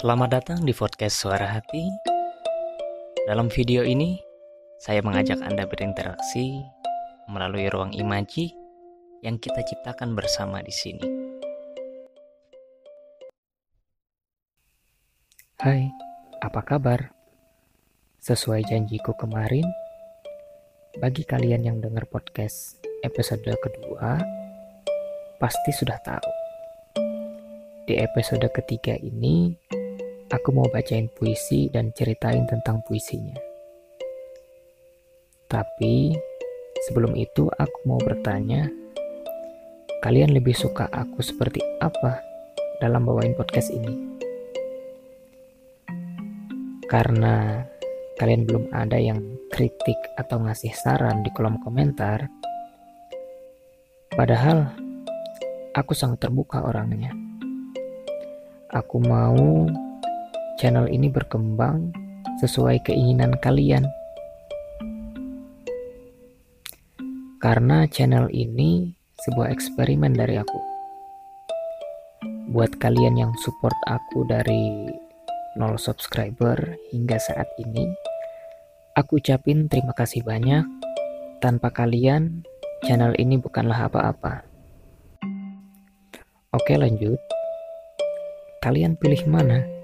[0.00, 1.84] Selamat datang di podcast Suara Hati.
[3.28, 4.16] Dalam video ini,
[4.80, 6.56] saya mengajak Anda berinteraksi
[7.28, 8.48] melalui ruang imaji
[9.20, 11.04] yang kita ciptakan bersama di sini.
[15.60, 15.92] Hai,
[16.40, 17.12] apa kabar?
[18.24, 19.68] Sesuai janjiku kemarin,
[20.96, 24.16] bagi kalian yang dengar podcast episode kedua,
[25.36, 26.32] pasti sudah tahu.
[27.84, 29.52] Di episode ketiga ini,
[30.30, 33.34] aku mau bacain puisi dan ceritain tentang puisinya.
[35.50, 36.14] Tapi
[36.86, 38.70] sebelum itu aku mau bertanya,
[40.06, 42.22] kalian lebih suka aku seperti apa
[42.78, 43.90] dalam bawain podcast ini?
[46.86, 47.66] Karena
[48.14, 49.18] kalian belum ada yang
[49.50, 52.30] kritik atau ngasih saran di kolom komentar,
[54.14, 54.70] padahal
[55.74, 57.10] aku sangat terbuka orangnya.
[58.70, 59.66] Aku mau
[60.60, 61.88] channel ini berkembang
[62.36, 63.88] sesuai keinginan kalian.
[67.40, 68.92] Karena channel ini
[69.24, 70.60] sebuah eksperimen dari aku.
[72.52, 74.92] Buat kalian yang support aku dari
[75.56, 77.88] 0 subscriber hingga saat ini,
[78.92, 80.68] aku ucapin terima kasih banyak.
[81.40, 82.44] Tanpa kalian,
[82.84, 84.44] channel ini bukanlah apa-apa.
[86.52, 87.16] Oke lanjut.
[88.60, 89.79] Kalian pilih mana?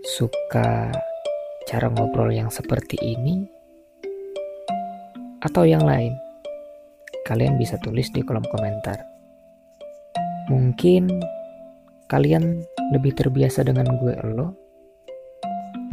[0.00, 0.88] Suka
[1.68, 3.44] cara ngobrol yang seperti ini
[5.44, 6.16] atau yang lain?
[7.28, 8.96] Kalian bisa tulis di kolom komentar.
[10.48, 11.20] Mungkin
[12.10, 14.56] kalian lebih terbiasa dengan gue lo.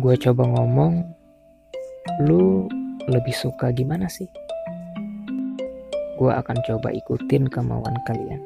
[0.01, 1.03] Gue coba ngomong,
[2.25, 2.65] lu
[3.05, 4.29] lebih suka gimana sih?
[6.17, 8.41] Gue akan coba ikutin kemauan kalian.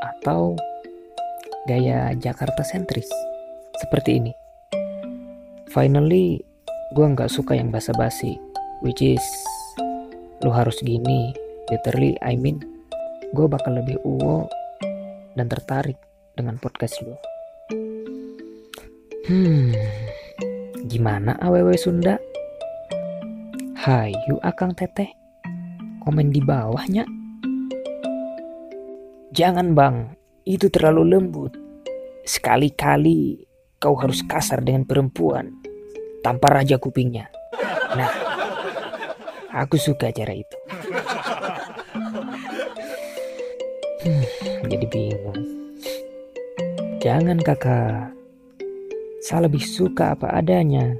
[0.00, 0.56] Atau
[1.66, 3.06] gaya Jakarta sentris
[3.78, 4.32] seperti ini.
[5.70, 6.42] Finally,
[6.92, 8.36] gue nggak suka yang basa-basi,
[8.84, 9.22] which is
[10.42, 11.32] lu harus gini.
[11.70, 12.60] Literally, I mean,
[13.32, 14.50] gue bakal lebih uwo
[15.38, 15.96] dan tertarik
[16.36, 17.16] dengan podcast lu.
[19.30, 19.70] Hmm,
[20.90, 22.18] gimana awewe Sunda?
[23.82, 25.08] Hayu akang teteh,
[26.02, 27.06] komen di bawahnya.
[29.32, 30.12] Jangan bang,
[30.46, 31.52] itu terlalu lembut.
[32.22, 33.46] Sekali-kali
[33.82, 35.50] kau harus kasar dengan perempuan
[36.22, 37.26] tanpa raja kupingnya.
[37.98, 38.10] Nah,
[39.50, 40.56] aku suka cara itu.
[44.02, 44.26] Hmm,
[44.70, 45.40] jadi bingung.
[47.02, 48.14] Jangan kakak.
[49.22, 50.94] Saya lebih suka apa adanya.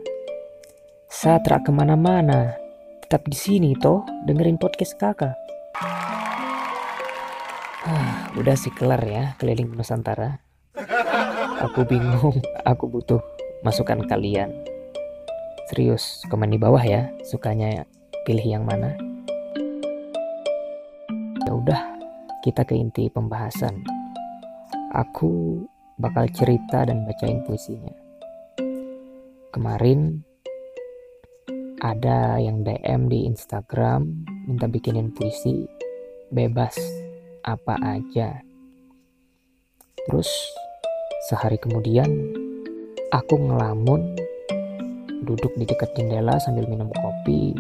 [1.11, 2.55] Saya terak ke mana-mana.
[3.03, 5.35] Tetap di sini toh dengerin podcast kakak.
[8.33, 10.41] Ah, udah sih kelar ya keliling Nusantara.
[11.69, 13.21] Aku bingung, aku butuh
[13.61, 14.49] masukan kalian.
[15.69, 17.85] Serius, komen di bawah ya, sukanya
[18.25, 18.97] pilih yang mana.
[21.45, 21.81] Ya udah,
[22.41, 23.85] kita ke inti pembahasan.
[24.97, 25.61] Aku
[26.01, 27.93] bakal cerita dan bacain puisinya.
[29.53, 30.25] Kemarin
[31.85, 35.69] ada yang DM di Instagram minta bikinin puisi
[36.33, 37.02] bebas
[37.43, 38.43] apa aja.
[40.07, 40.31] Terus
[41.31, 42.11] sehari kemudian
[43.11, 44.19] aku ngelamun
[45.23, 47.55] duduk di dekat jendela sambil minum kopi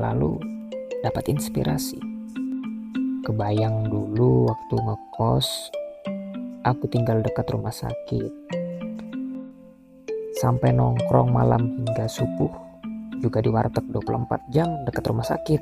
[0.00, 0.40] lalu
[1.04, 2.00] dapat inspirasi.
[3.24, 5.48] Kebayang dulu waktu ngekos
[6.64, 8.32] aku tinggal dekat rumah sakit.
[10.38, 12.52] Sampai nongkrong malam hingga subuh
[13.18, 15.60] juga di warteg 24 jam dekat rumah sakit.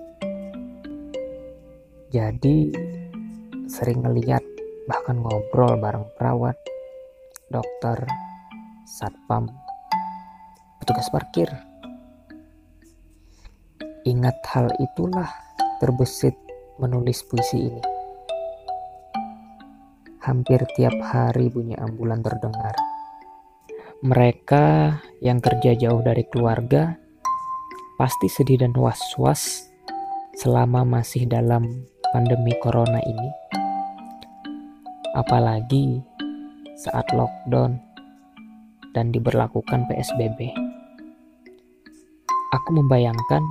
[2.12, 2.70] Jadi
[3.66, 4.42] sering ngeliat
[4.86, 6.54] bahkan ngobrol bareng perawat,
[7.50, 7.98] dokter,
[8.86, 9.50] satpam,
[10.78, 11.50] petugas parkir.
[14.06, 15.26] Ingat hal itulah
[15.82, 16.38] terbesit
[16.78, 17.82] menulis puisi ini.
[20.22, 22.74] Hampir tiap hari bunyi ambulan terdengar.
[24.06, 26.94] Mereka yang kerja jauh dari keluarga
[27.98, 29.72] pasti sedih dan was-was
[30.36, 33.28] selama masih dalam pandemi corona ini
[35.12, 36.00] apalagi
[36.80, 37.76] saat lockdown
[38.96, 40.48] dan diberlakukan PSBB.
[42.56, 43.44] Aku membayangkan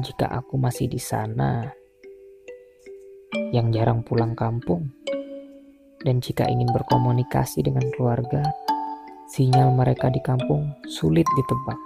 [0.00, 1.68] jika aku masih di sana
[3.52, 4.88] yang jarang pulang kampung
[6.00, 8.40] dan jika ingin berkomunikasi dengan keluarga,
[9.28, 11.76] sinyal mereka di kampung sulit ditebak.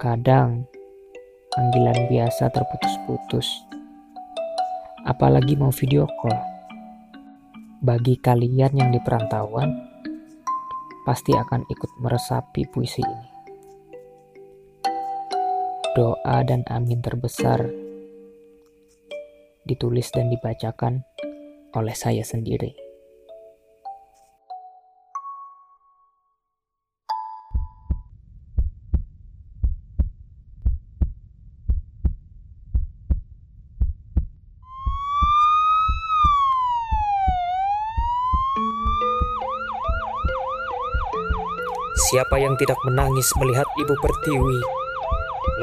[0.00, 0.64] Kadang
[1.50, 3.66] panggilan biasa terputus-putus,
[5.02, 6.38] apalagi mau video call
[7.80, 9.72] Bagi kalian yang di perantauan,
[11.08, 13.28] pasti akan ikut meresapi puisi ini.
[15.96, 17.66] Doa dan amin terbesar
[19.64, 21.08] ditulis dan dibacakan
[21.72, 22.89] oleh saya sendiri.
[42.10, 44.58] Siapa yang tidak menangis melihat ibu pertiwi?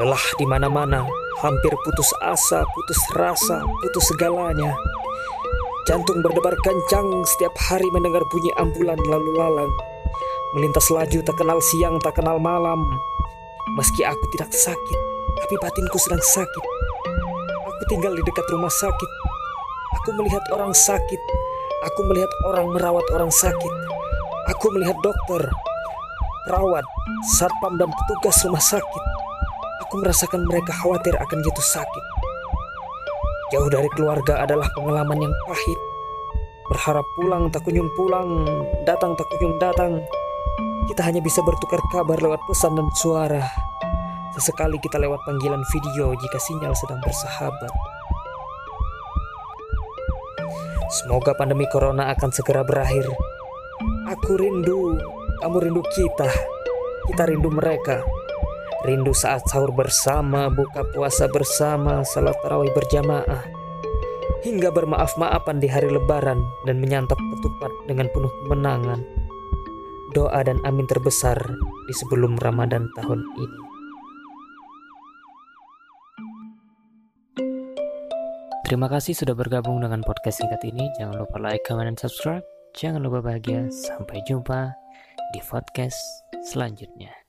[0.00, 1.04] Lelah di mana-mana,
[1.44, 4.72] hampir putus asa, putus rasa, putus segalanya.
[5.84, 7.04] Jantung berdebar kencang
[7.36, 9.68] setiap hari mendengar bunyi ambulan lalu lalang.
[10.56, 12.80] Melintas laju tak kenal siang, tak kenal malam.
[13.76, 14.98] Meski aku tidak sakit,
[15.44, 16.64] tapi batinku sedang sakit.
[17.60, 19.10] Aku tinggal di dekat rumah sakit.
[20.00, 21.20] Aku melihat orang sakit.
[21.92, 23.74] Aku melihat orang merawat orang sakit.
[24.56, 25.44] Aku melihat dokter,
[26.48, 26.84] perawat,
[27.36, 29.04] satpam, dan petugas rumah sakit.
[29.84, 32.04] Aku merasakan mereka khawatir akan jatuh sakit.
[33.52, 35.80] Jauh dari keluarga adalah pengalaman yang pahit.
[36.72, 38.48] Berharap pulang tak kunjung pulang,
[38.88, 40.00] datang tak kunjung datang.
[40.88, 43.44] Kita hanya bisa bertukar kabar lewat pesan dan suara.
[44.32, 47.72] Sesekali kita lewat panggilan video jika sinyal sedang bersahabat.
[50.88, 53.04] Semoga pandemi corona akan segera berakhir.
[54.08, 54.96] Aku rindu
[55.38, 56.28] kamu rindu kita,
[57.10, 58.02] kita rindu mereka.
[58.86, 63.42] Rindu saat sahur bersama, buka puasa bersama, salat tarawih berjamaah.
[64.46, 69.02] Hingga bermaaf-maafan di hari lebaran dan menyantap ketupat dengan penuh kemenangan.
[70.14, 71.38] Doa dan amin terbesar
[71.90, 73.58] di sebelum Ramadan tahun ini.
[78.62, 80.86] Terima kasih sudah bergabung dengan podcast singkat ini.
[81.00, 82.44] Jangan lupa like, comment, dan subscribe.
[82.76, 83.64] Jangan lupa bahagia.
[83.72, 84.87] Sampai jumpa
[85.34, 85.98] di podcast
[86.46, 87.27] selanjutnya.